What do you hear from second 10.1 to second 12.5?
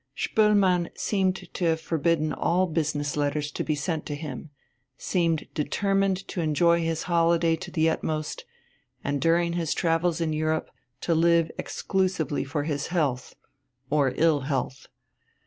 in Europe to live exclusively